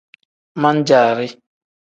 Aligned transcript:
Man-jaari. 0.61 1.27